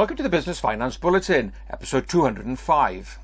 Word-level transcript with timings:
Welcome 0.00 0.16
to 0.16 0.22
the 0.22 0.30
Business 0.30 0.58
Finance 0.58 0.96
Bulletin, 0.96 1.52
episode 1.68 2.08
205. 2.08 3.18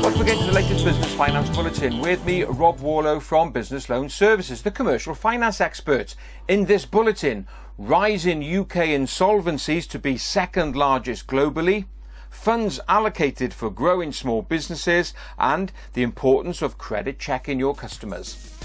Welcome 0.00 0.20
again 0.20 0.38
to 0.38 0.46
the 0.46 0.52
latest 0.52 0.84
Business 0.84 1.12
Finance 1.16 1.50
Bulletin. 1.50 1.98
With 1.98 2.24
me, 2.24 2.44
Rob 2.44 2.78
Warlow 2.78 3.18
from 3.18 3.50
Business 3.50 3.88
Loan 3.88 4.08
Services, 4.08 4.62
the 4.62 4.70
commercial 4.70 5.16
finance 5.16 5.60
expert. 5.60 6.14
In 6.46 6.66
this 6.66 6.86
bulletin, 6.86 7.48
rise 7.76 8.24
in 8.24 8.38
UK 8.40 8.86
insolvencies 8.94 9.88
to 9.88 9.98
be 9.98 10.16
second 10.16 10.76
largest 10.76 11.26
globally, 11.26 11.86
funds 12.30 12.78
allocated 12.88 13.52
for 13.52 13.68
growing 13.68 14.12
small 14.12 14.42
businesses, 14.42 15.12
and 15.40 15.72
the 15.94 16.04
importance 16.04 16.62
of 16.62 16.78
credit 16.78 17.18
checking 17.18 17.58
your 17.58 17.74
customers. 17.74 18.57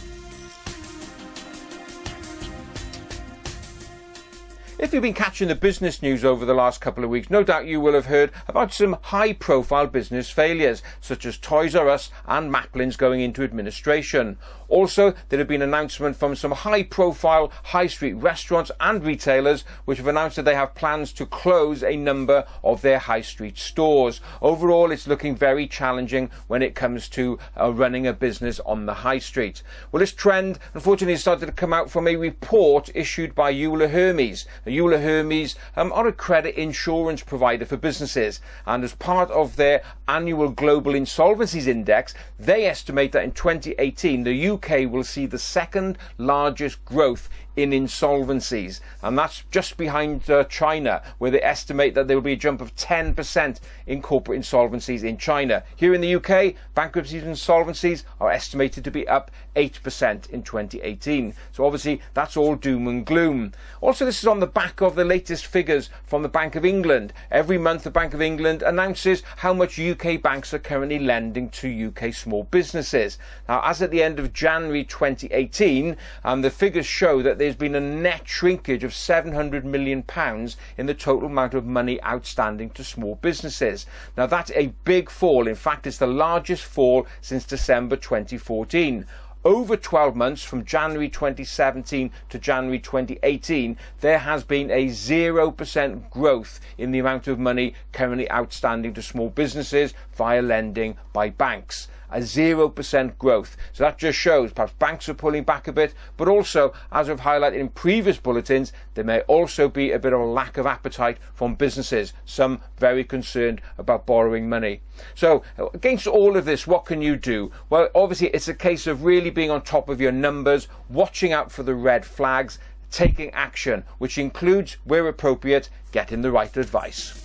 If 4.84 4.92
you've 4.92 5.02
been 5.02 5.14
catching 5.14 5.48
the 5.48 5.56
business 5.56 6.02
news 6.02 6.26
over 6.26 6.44
the 6.44 6.54
last 6.54 6.82
couple 6.82 7.06
of 7.06 7.10
weeks, 7.10 7.30
no 7.30 7.42
doubt 7.42 7.68
you 7.68 7.80
will 7.80 7.94
have 7.94 8.08
heard 8.08 8.34
about 8.50 8.74
some 8.74 8.98
high 9.02 9.32
profile 9.32 9.88
business 9.88 10.30
failures, 10.30 10.84
such 11.00 11.26
as 11.26 11.38
Toys 11.38 11.74
R 11.74 11.88
Us 11.88 12.12
and 12.28 12.52
Maplin's 12.52 12.98
going 12.98 13.22
into 13.22 13.44
administration. 13.44 14.38
Also, 14.68 15.14
there 15.30 15.40
have 15.40 15.48
been 15.48 15.62
announcements 15.62 16.18
from 16.18 16.36
some 16.36 16.52
high 16.52 16.84
profile 16.84 17.52
high 17.64 17.88
street 17.88 18.14
restaurants 18.14 18.72
and 18.82 19.06
retailers 19.06 19.64
which 19.86 20.00
have 20.00 20.08
announced 20.08 20.36
that 20.36 20.44
they 20.44 20.56
have 20.56 20.74
plans 20.74 21.14
to 21.14 21.28
close 21.28 21.84
a 21.84 21.96
number 21.96 22.46
of 22.64 22.82
their 22.82 22.98
high 22.98 23.22
street 23.22 23.58
stores. 23.58 24.20
Overall, 24.42 24.92
it's 24.92 25.08
looking 25.08 25.36
very 25.36 25.68
challenging 25.68 26.30
when 26.48 26.62
it 26.62 26.76
comes 26.76 27.08
to 27.10 27.40
uh, 27.58 27.72
running 27.72 28.08
a 28.08 28.14
business 28.14 28.60
on 28.62 28.86
the 28.86 28.96
high 28.96 29.20
street. 29.20 29.64
Well, 29.92 30.00
this 30.00 30.12
trend, 30.12 30.60
unfortunately, 30.74 31.18
started 31.18 31.46
to 31.46 31.52
come 31.52 31.72
out 31.72 31.90
from 31.90 32.08
a 32.08 32.16
report 32.16 32.90
issued 32.96 33.36
by 33.36 33.54
Euler 33.54 33.90
Hermes. 33.90 34.46
Euler 34.74 35.00
Hermes 35.00 35.56
um, 35.76 35.92
are 35.94 36.08
a 36.08 36.12
credit 36.12 36.56
insurance 36.56 37.24
provider 37.24 37.66
for 37.66 37.78
businesses, 37.78 38.42
and 38.66 38.84
as 38.84 38.96
part 38.96 39.30
of 39.32 39.56
their 39.56 39.84
annual 40.08 40.50
Global 40.50 40.94
Insolvencies 40.94 41.68
Index, 41.68 42.14
they 42.40 42.66
estimate 42.66 43.12
that 43.12 43.24
in 43.24 43.32
2018 43.32 44.24
the 44.24 44.50
UK 44.50 44.92
will 44.92 45.04
see 45.04 45.26
the 45.26 45.40
second 45.40 45.98
largest 46.18 46.84
growth 46.86 47.30
in 47.56 47.72
insolvencies, 47.72 48.80
and 49.02 49.18
that's 49.18 49.44
just 49.52 49.78
behind 49.78 50.30
uh, 50.30 50.44
China, 50.46 51.02
where 51.18 51.32
they 51.32 51.42
estimate 51.42 51.94
that 51.96 52.08
there 52.08 52.18
will 52.18 52.22
be 52.22 52.34
a 52.34 52.38
jump 52.38 52.62
of 52.62 52.76
10% 52.76 53.60
in 53.86 54.02
corporate 54.02 54.40
insolvencies 54.40 55.04
in 55.04 55.18
China. 55.18 55.64
Here 55.76 55.94
in 55.94 56.02
the 56.02 56.16
UK, 56.16 56.56
bankruptcies 56.74 57.24
and 57.24 57.36
insolvencies 57.36 58.04
are 58.20 58.32
estimated 58.32 58.84
to 58.84 58.92
be 58.92 59.08
up 59.08 59.32
8% 59.56 60.30
in 60.30 60.44
2018. 60.44 61.34
So 61.52 61.66
obviously, 61.66 62.02
that's 62.14 62.38
all 62.38 62.56
doom 62.56 62.88
and 62.88 63.06
gloom. 63.06 63.54
Also, 63.82 64.06
this 64.06 64.20
is 64.20 64.28
on 64.28 64.40
the 64.40 64.48
back 64.48 64.82
of 64.82 64.96
the 64.96 65.06
latest 65.06 65.46
figures 65.46 65.90
from 66.06 66.24
the 66.24 66.30
Bank 66.30 66.56
of 66.56 66.66
England. 66.66 67.14
Every 67.30 67.58
month, 67.58 67.84
the 67.84 67.92
Bank 67.92 68.14
of 68.14 68.22
England 68.22 68.62
announces 68.62 69.24
how 69.38 69.54
much 69.54 69.80
UK 69.80 70.22
banks 70.22 70.54
are 70.54 70.60
currently 70.60 71.00
lending 71.00 71.50
to 71.50 71.88
UK 71.88 72.14
small 72.14 72.44
businesses. 72.46 73.18
Now, 73.48 73.62
as 73.64 73.82
at 73.82 73.92
the 73.92 74.02
end 74.02 74.20
of 74.20 74.34
January 74.34 74.84
2018, 74.84 75.98
um, 76.24 76.42
the 76.42 76.50
figures 76.50 76.86
show 76.86 77.22
that 77.22 77.38
there's 77.44 77.56
been 77.58 77.76
a 77.76 77.82
net 77.82 78.26
shrinkage 78.26 78.86
of 78.86 78.94
700 78.94 79.66
million 79.66 80.02
pounds 80.02 80.56
in 80.78 80.86
the 80.86 80.94
total 80.94 81.28
amount 81.28 81.54
of 81.54 81.66
money 81.66 82.02
outstanding 82.02 82.70
to 82.70 82.86
small 82.86 83.16
businesses. 83.16 83.86
Now 84.16 84.28
that's 84.28 84.52
a 84.52 84.68
big 84.86 85.10
fall. 85.10 85.50
In 85.50 85.56
fact, 85.56 85.86
it's 85.86 85.98
the 85.98 86.08
largest 86.08 86.64
fall 86.64 87.06
since 87.20 87.44
December 87.44 87.98
2014 87.98 89.06
over 89.44 89.76
12 89.76 90.16
months 90.16 90.42
from 90.42 90.64
January 90.64 91.10
2017 91.10 92.12
to 92.30 92.40
January 92.40 92.80
2018, 92.80 93.78
there 94.00 94.20
has 94.20 94.46
been 94.46 94.72
a 94.72 94.88
0% 94.88 96.10
growth 96.10 96.62
in 96.78 96.92
the 96.92 97.00
amount 97.00 97.28
of 97.28 97.38
money 97.38 97.74
currently 97.92 98.32
outstanding 98.32 98.94
to 98.94 99.02
small 99.02 99.30
businesses 99.30 99.94
via 100.16 100.42
lending 100.42 100.96
by 101.12 101.30
banks 101.30 101.90
a 102.14 102.20
0% 102.20 103.18
growth. 103.18 103.58
So 103.74 103.84
that 103.84 103.98
just 103.98 104.18
shows 104.18 104.54
perhaps 104.54 104.74
banks 104.74 105.10
are 105.10 105.14
pulling 105.14 105.44
back 105.44 105.68
a 105.68 105.74
bit, 105.74 105.94
but 106.16 106.28
also, 106.28 106.74
as 106.92 107.10
we've 107.10 107.20
highlighted 107.20 107.58
in 107.58 107.70
previous 107.70 108.18
bulletins, 108.18 108.72
there 108.94 109.04
may 109.04 109.22
also 109.22 109.68
be 109.68 109.92
a 109.92 110.00
bit 110.00 110.14
of 110.14 110.20
a 110.20 110.26
lack 110.26 110.58
of 110.58 110.66
appetite 110.66 111.18
from 111.34 111.56
businesses, 111.56 112.14
some 112.26 112.62
very 112.78 113.04
concerned 113.04 113.62
about 113.78 114.06
borrowing 114.06 114.48
money. 114.48 114.82
So, 115.16 115.44
against 115.74 116.08
all 116.08 116.38
of 116.38 116.46
this, 116.46 116.68
what 116.68 116.86
can 116.86 117.02
you 117.02 117.16
do? 117.16 117.52
Well, 117.70 117.90
obviously, 117.96 118.28
it's 118.28 118.48
a 118.48 118.54
case 118.54 118.88
of 118.88 119.04
really 119.04 119.30
being 119.30 119.50
on 119.50 119.64
top 119.64 119.90
of 119.90 120.00
your 120.00 120.12
numbers, 120.12 120.68
watching 120.90 121.34
out 121.34 121.52
for 121.52 121.64
the 121.64 121.76
red 121.76 122.06
flags, 122.06 122.60
taking 122.92 123.32
action, 123.32 123.84
which 123.98 124.20
includes, 124.20 124.78
where 124.84 125.08
appropriate, 125.08 125.70
getting 125.92 126.22
the 126.22 126.32
right 126.32 126.56
advice. 126.56 127.23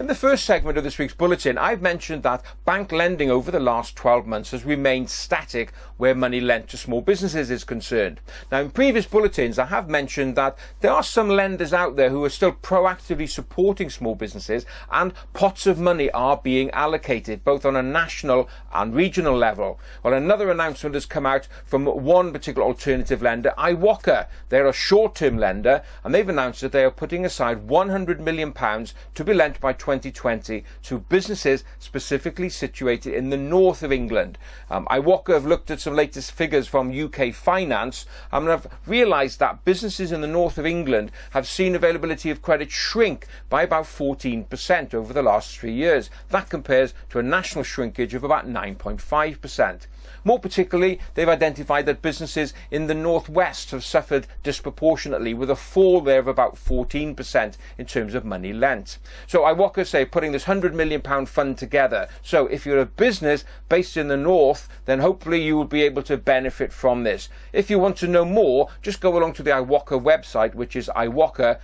In 0.00 0.08
the 0.08 0.14
first 0.16 0.44
segment 0.44 0.76
of 0.76 0.82
this 0.82 0.98
week's 0.98 1.14
bulletin, 1.14 1.56
I've 1.56 1.80
mentioned 1.80 2.24
that 2.24 2.42
bank 2.64 2.90
lending 2.90 3.30
over 3.30 3.52
the 3.52 3.60
last 3.60 3.94
12 3.94 4.26
months 4.26 4.50
has 4.50 4.64
remained 4.64 5.08
static 5.08 5.72
where 5.98 6.16
money 6.16 6.40
lent 6.40 6.68
to 6.70 6.76
small 6.76 7.00
businesses 7.00 7.48
is 7.48 7.62
concerned. 7.62 8.20
Now, 8.50 8.62
in 8.62 8.70
previous 8.72 9.06
bulletins, 9.06 9.56
I 9.56 9.66
have 9.66 9.88
mentioned 9.88 10.34
that 10.34 10.58
there 10.80 10.90
are 10.90 11.04
some 11.04 11.28
lenders 11.28 11.72
out 11.72 11.94
there 11.94 12.10
who 12.10 12.24
are 12.24 12.30
still 12.30 12.50
proactively 12.50 13.30
supporting 13.30 13.88
small 13.88 14.16
businesses 14.16 14.66
and 14.90 15.12
pots 15.32 15.64
of 15.64 15.78
money 15.78 16.10
are 16.10 16.38
being 16.38 16.70
allocated 16.72 17.44
both 17.44 17.64
on 17.64 17.76
a 17.76 17.82
national 17.82 18.48
and 18.72 18.96
regional 18.96 19.36
level. 19.36 19.78
Well, 20.02 20.14
another 20.14 20.50
announcement 20.50 20.96
has 20.96 21.06
come 21.06 21.24
out 21.24 21.46
from 21.64 21.86
one 21.86 22.32
particular 22.32 22.66
alternative 22.66 23.22
lender, 23.22 23.54
IWOCA. 23.56 24.26
They're 24.48 24.66
a 24.66 24.72
short-term 24.72 25.38
lender 25.38 25.84
and 26.02 26.12
they've 26.12 26.28
announced 26.28 26.62
that 26.62 26.72
they 26.72 26.82
are 26.82 26.90
putting 26.90 27.24
aside 27.24 27.68
100 27.68 28.20
million 28.20 28.50
pounds 28.52 28.92
to 29.14 29.22
be 29.22 29.32
lent 29.32 29.60
by 29.60 29.72
2020 29.84 30.64
to 30.82 30.98
businesses 30.98 31.62
specifically 31.78 32.48
situated 32.48 33.12
in 33.12 33.28
the 33.28 33.36
north 33.36 33.82
of 33.82 33.92
England. 33.92 34.38
Um, 34.70 34.86
IWOCA 34.86 35.34
have 35.34 35.44
looked 35.44 35.70
at 35.70 35.80
some 35.80 35.94
latest 35.94 36.32
figures 36.32 36.66
from 36.66 36.98
UK 36.98 37.34
Finance 37.34 38.06
and 38.32 38.48
have 38.48 38.66
realised 38.86 39.40
that 39.40 39.62
businesses 39.66 40.10
in 40.10 40.22
the 40.22 40.26
north 40.26 40.56
of 40.56 40.64
England 40.64 41.12
have 41.32 41.46
seen 41.46 41.74
availability 41.74 42.30
of 42.30 42.40
credit 42.40 42.70
shrink 42.70 43.26
by 43.50 43.62
about 43.62 43.84
14% 43.84 44.94
over 44.94 45.12
the 45.12 45.22
last 45.22 45.58
three 45.58 45.74
years. 45.74 46.08
That 46.30 46.48
compares 46.48 46.94
to 47.10 47.18
a 47.18 47.22
national 47.22 47.64
shrinkage 47.64 48.14
of 48.14 48.24
about 48.24 48.48
9.5%. 48.48 49.86
More 50.26 50.38
particularly, 50.38 51.00
they've 51.14 51.28
identified 51.28 51.84
that 51.86 52.00
businesses 52.00 52.54
in 52.70 52.86
the 52.86 52.94
northwest 52.94 53.70
have 53.72 53.84
suffered 53.84 54.26
disproportionately 54.42 55.34
with 55.34 55.50
a 55.50 55.56
fall 55.56 56.00
there 56.00 56.18
of 56.18 56.28
about 56.28 56.56
14% 56.56 57.56
in 57.76 57.86
terms 57.86 58.14
of 58.14 58.24
money 58.24 58.52
lent. 58.52 58.98
So 59.26 59.44
IWOCA 59.74 59.86
say 59.86 60.04
putting 60.04 60.30
this 60.32 60.44
£100 60.44 60.72
million 60.72 61.02
fund 61.26 61.58
together. 61.58 62.08
So 62.22 62.46
if 62.46 62.64
you're 62.64 62.78
a 62.78 62.86
business 62.86 63.44
based 63.68 63.96
in 63.96 64.06
the 64.08 64.16
north, 64.16 64.68
then 64.84 65.00
hopefully 65.00 65.42
you 65.42 65.56
will 65.56 65.64
be 65.64 65.82
able 65.82 66.04
to 66.04 66.16
benefit 66.16 66.72
from 66.72 67.02
this. 67.02 67.28
If 67.52 67.70
you 67.70 67.80
want 67.80 67.96
to 67.96 68.06
know 68.06 68.24
more, 68.24 68.68
just 68.82 69.00
go 69.00 69.18
along 69.18 69.32
to 69.34 69.42
the 69.42 69.50
IWOCA 69.50 70.00
website, 70.00 70.54
which 70.54 70.76
is 70.76 70.88
iwoca.co.uk. 70.94 71.58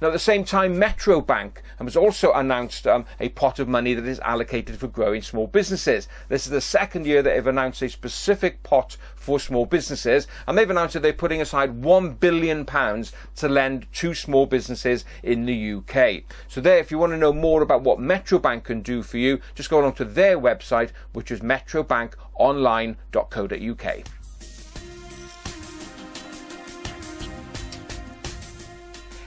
Now, 0.00 0.08
at 0.08 0.12
the 0.12 0.18
same 0.18 0.44
time, 0.44 0.78
Metro 0.78 1.20
Bank 1.20 1.62
has 1.78 1.96
also 1.96 2.32
announced 2.32 2.86
um, 2.86 3.04
a 3.18 3.30
pot 3.30 3.58
of 3.58 3.68
money 3.68 3.94
that 3.94 4.06
is 4.06 4.20
allocated 4.20 4.78
for 4.78 4.86
growing 4.88 5.22
small 5.22 5.46
businesses. 5.46 6.08
This 6.28 6.46
is 6.46 6.50
the 6.50 6.60
second 6.60 7.06
year 7.06 7.22
that 7.22 7.34
they've 7.34 7.46
announced 7.46 7.80
a 7.82 7.88
specific 7.88 8.62
pot 8.62 8.96
for 9.16 9.40
small 9.40 9.66
businesses, 9.66 10.26
and 10.46 10.56
they've 10.56 10.70
announced 10.70 10.94
that 10.94 11.00
they're 11.00 11.12
putting 11.12 11.40
aside 11.40 11.82
£1 11.82 12.20
billion 12.20 12.64
to 12.66 13.48
lend 13.48 13.86
to 13.92 14.14
small 14.14 14.46
businesses 14.46 15.04
in 15.22 15.46
the 15.46 15.74
UK. 15.74 16.22
So, 16.48 16.60
there, 16.60 16.78
if 16.78 16.90
you 16.90 16.98
want 16.98 17.12
to 17.12 17.18
know 17.18 17.32
more 17.32 17.62
about 17.62 17.82
what 17.82 17.98
Metro 17.98 18.38
Bank 18.38 18.64
can 18.64 18.82
do 18.82 19.02
for 19.02 19.16
you, 19.18 19.40
just 19.54 19.70
go 19.70 19.80
along 19.80 19.94
to 19.94 20.04
their 20.04 20.38
website, 20.38 20.90
which 21.12 21.30
is 21.30 21.40
metrobankonline.co.uk. 21.40 24.19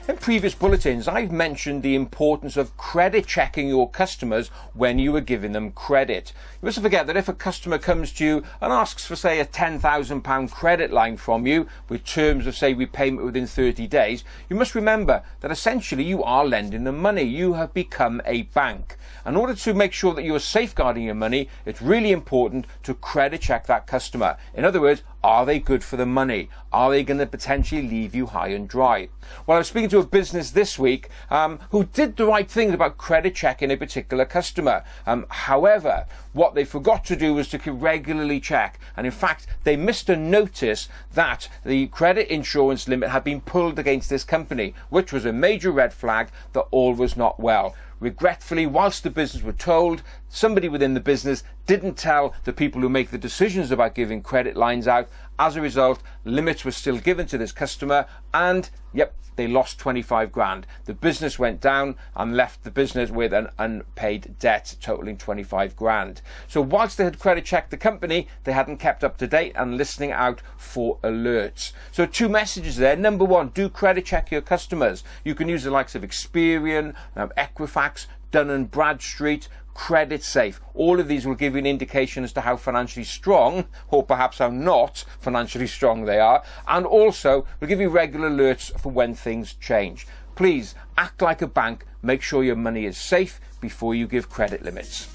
In 0.06 0.18
previous 0.18 0.54
bulletins, 0.54 1.08
I've 1.08 1.32
mentioned 1.32 1.82
the 1.82 1.94
importance 1.94 2.58
of 2.58 2.76
credit 2.76 3.26
checking 3.26 3.68
your 3.68 3.88
customers 3.88 4.48
when 4.74 4.98
you 4.98 5.16
are 5.16 5.22
giving 5.22 5.52
them 5.52 5.72
credit. 5.72 6.34
You 6.60 6.66
mustn't 6.66 6.84
forget 6.84 7.06
that 7.06 7.16
if 7.16 7.26
a 7.26 7.32
customer 7.32 7.78
comes 7.78 8.12
to 8.14 8.24
you 8.24 8.44
and 8.60 8.70
asks 8.70 9.06
for, 9.06 9.16
say, 9.16 9.40
a 9.40 9.46
£10,000 9.46 10.50
credit 10.50 10.92
line 10.92 11.16
from 11.16 11.46
you 11.46 11.66
with 11.88 12.04
terms 12.04 12.46
of, 12.46 12.54
say, 12.54 12.74
repayment 12.74 13.24
within 13.24 13.46
30 13.46 13.86
days, 13.86 14.24
you 14.50 14.56
must 14.56 14.74
remember 14.74 15.22
that 15.40 15.50
essentially 15.50 16.04
you 16.04 16.22
are 16.22 16.44
lending 16.44 16.84
them 16.84 16.98
money. 16.98 17.22
You 17.22 17.54
have 17.54 17.72
become 17.72 18.20
a 18.26 18.42
bank. 18.42 18.98
In 19.24 19.36
order 19.36 19.54
to 19.54 19.72
make 19.72 19.94
sure 19.94 20.12
that 20.12 20.24
you 20.24 20.34
are 20.34 20.38
safeguarding 20.38 21.04
your 21.04 21.14
money, 21.14 21.48
it's 21.64 21.80
really 21.80 22.12
important 22.12 22.66
to 22.82 22.92
credit 22.92 23.40
check 23.40 23.66
that 23.68 23.86
customer. 23.86 24.36
In 24.52 24.66
other 24.66 24.82
words, 24.82 25.02
Are 25.24 25.46
they 25.46 25.58
good 25.58 25.82
for 25.82 25.96
the 25.96 26.04
money? 26.04 26.50
Are 26.70 26.90
they 26.90 27.02
going 27.02 27.16
to 27.16 27.24
potentially 27.24 27.80
leave 27.80 28.14
you 28.14 28.26
high 28.26 28.48
and 28.48 28.68
dry? 28.68 29.08
Well, 29.46 29.56
I 29.56 29.60
was 29.60 29.68
speaking 29.68 29.88
to 29.88 30.00
a 30.00 30.04
business 30.04 30.50
this 30.50 30.78
week 30.78 31.08
um, 31.30 31.60
who 31.70 31.84
did 31.84 32.18
the 32.18 32.26
right 32.26 32.46
thing 32.46 32.74
about 32.74 32.98
credit 32.98 33.34
checking 33.34 33.70
a 33.70 33.76
particular 33.78 34.26
customer. 34.26 34.84
Um, 35.06 35.24
however, 35.30 36.04
what 36.34 36.54
they 36.54 36.66
forgot 36.66 37.06
to 37.06 37.16
do 37.16 37.32
was 37.32 37.48
to 37.48 37.72
regularly 37.72 38.38
check, 38.38 38.78
and 38.98 39.06
in 39.06 39.12
fact, 39.12 39.46
they 39.62 39.76
missed 39.76 40.10
a 40.10 40.16
notice 40.16 40.90
that 41.14 41.48
the 41.64 41.86
credit 41.86 42.28
insurance 42.28 42.86
limit 42.86 43.08
had 43.08 43.24
been 43.24 43.40
pulled 43.40 43.78
against 43.78 44.10
this 44.10 44.24
company, 44.24 44.74
which 44.90 45.10
was 45.10 45.24
a 45.24 45.32
major 45.32 45.70
red 45.70 45.94
flag 45.94 46.28
that 46.52 46.66
all 46.70 46.92
was 46.92 47.16
not 47.16 47.40
well. 47.40 47.74
Regretfully, 47.98 48.66
whilst 48.66 49.02
the 49.02 49.08
business 49.08 49.42
were 49.42 49.52
told, 49.52 50.02
somebody 50.34 50.68
within 50.68 50.94
the 50.94 51.00
business 51.00 51.44
didn't 51.66 51.96
tell 51.96 52.34
the 52.44 52.52
people 52.52 52.80
who 52.80 52.88
make 52.88 53.10
the 53.10 53.18
decisions 53.18 53.70
about 53.70 53.94
giving 53.94 54.20
credit 54.20 54.56
lines 54.56 54.88
out. 54.88 55.08
As 55.38 55.56
a 55.56 55.60
result, 55.60 56.02
limits 56.24 56.64
were 56.64 56.72
still 56.72 56.98
given 56.98 57.26
to 57.26 57.38
this 57.38 57.52
customer 57.52 58.06
and, 58.32 58.68
yep, 58.92 59.14
they 59.36 59.48
lost 59.48 59.78
25 59.78 60.30
grand. 60.30 60.66
The 60.84 60.94
business 60.94 61.38
went 61.38 61.60
down 61.60 61.96
and 62.14 62.36
left 62.36 62.62
the 62.62 62.70
business 62.70 63.10
with 63.10 63.32
an 63.32 63.48
unpaid 63.58 64.36
debt 64.38 64.76
totaling 64.80 65.16
25 65.16 65.74
grand. 65.76 66.22
So 66.46 66.60
whilst 66.60 66.98
they 66.98 67.04
had 67.04 67.18
credit 67.18 67.44
checked 67.44 67.70
the 67.70 67.76
company, 67.76 68.28
they 68.44 68.52
hadn't 68.52 68.78
kept 68.78 69.02
up 69.02 69.16
to 69.18 69.26
date 69.26 69.52
and 69.56 69.76
listening 69.76 70.12
out 70.12 70.40
for 70.56 70.98
alerts. 70.98 71.72
So 71.90 72.06
two 72.06 72.28
messages 72.28 72.76
there. 72.76 72.96
Number 72.96 73.24
one, 73.24 73.48
do 73.48 73.68
credit 73.68 74.04
check 74.04 74.30
your 74.30 74.40
customers. 74.40 75.02
You 75.24 75.34
can 75.34 75.48
use 75.48 75.64
the 75.64 75.70
likes 75.70 75.94
of 75.94 76.02
Experian, 76.02 76.94
um, 77.16 77.32
Equifax, 77.36 78.06
Dun 78.30 78.50
and 78.50 78.68
Bradstreet, 78.68 79.48
Creditsafe. 79.74 80.60
All 80.74 81.00
of 81.00 81.08
these 81.08 81.26
will 81.26 81.34
give 81.34 81.54
you 81.54 81.58
an 81.58 81.66
indication 81.66 82.24
as 82.24 82.32
to 82.34 82.42
how 82.42 82.56
financially 82.56 83.04
strong, 83.04 83.66
or 83.90 84.02
perhaps 84.02 84.38
how 84.38 84.48
not 84.48 85.04
financially 85.20 85.66
strong 85.66 86.04
they 86.04 86.20
are, 86.20 86.42
and 86.68 86.86
also 86.86 87.46
will 87.60 87.68
give 87.68 87.80
you 87.80 87.88
regular 87.88 88.30
alerts 88.30 88.78
for 88.78 88.90
when 88.90 89.14
things 89.14 89.54
change. 89.54 90.06
Please 90.36 90.74
act 90.96 91.22
like 91.22 91.42
a 91.42 91.46
bank, 91.46 91.84
make 92.02 92.22
sure 92.22 92.42
your 92.42 92.56
money 92.56 92.84
is 92.86 92.96
safe 92.96 93.40
before 93.60 93.94
you 93.94 94.06
give 94.06 94.28
credit 94.28 94.62
limits. 94.62 95.08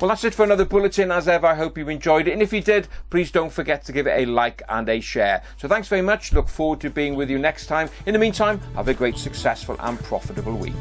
Well, 0.00 0.08
that's 0.08 0.22
it 0.22 0.32
for 0.32 0.44
another 0.44 0.64
bulletin. 0.64 1.10
As 1.10 1.26
ever, 1.26 1.48
I 1.48 1.56
hope 1.56 1.76
you 1.76 1.88
enjoyed 1.88 2.28
it. 2.28 2.32
And 2.32 2.40
if 2.40 2.52
you 2.52 2.60
did, 2.60 2.86
please 3.10 3.32
don't 3.32 3.52
forget 3.52 3.84
to 3.86 3.92
give 3.92 4.06
it 4.06 4.16
a 4.16 4.26
like 4.26 4.62
and 4.68 4.88
a 4.88 5.00
share. 5.00 5.42
So 5.56 5.66
thanks 5.66 5.88
very 5.88 6.02
much. 6.02 6.32
Look 6.32 6.48
forward 6.48 6.80
to 6.82 6.90
being 6.90 7.16
with 7.16 7.28
you 7.28 7.38
next 7.38 7.66
time. 7.66 7.90
In 8.06 8.12
the 8.12 8.18
meantime, 8.18 8.60
have 8.76 8.86
a 8.86 8.94
great, 8.94 9.18
successful 9.18 9.74
and 9.80 9.98
profitable 9.98 10.56
week. 10.56 10.74